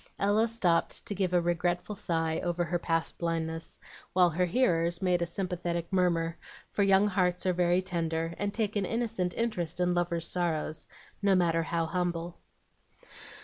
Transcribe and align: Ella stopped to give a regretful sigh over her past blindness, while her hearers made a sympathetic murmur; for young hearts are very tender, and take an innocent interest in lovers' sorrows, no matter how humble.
Ella 0.17 0.47
stopped 0.47 1.05
to 1.05 1.13
give 1.13 1.31
a 1.31 1.39
regretful 1.39 1.95
sigh 1.95 2.39
over 2.43 2.63
her 2.63 2.79
past 2.79 3.19
blindness, 3.19 3.77
while 4.13 4.31
her 4.31 4.45
hearers 4.47 4.99
made 4.99 5.21
a 5.21 5.27
sympathetic 5.27 5.93
murmur; 5.93 6.39
for 6.71 6.81
young 6.81 7.05
hearts 7.05 7.45
are 7.45 7.53
very 7.53 7.83
tender, 7.83 8.33
and 8.39 8.51
take 8.51 8.75
an 8.75 8.83
innocent 8.83 9.35
interest 9.35 9.79
in 9.79 9.93
lovers' 9.93 10.27
sorrows, 10.27 10.87
no 11.21 11.35
matter 11.35 11.61
how 11.61 11.85
humble. 11.85 12.39